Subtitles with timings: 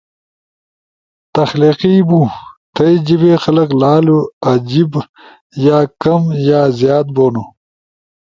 [1.35, 2.21] تخلیقی بو۔،
[2.75, 5.01] تھئی جیبے خلق لالو عیجنا
[5.65, 7.43] یا کم یا زیاد بونو۔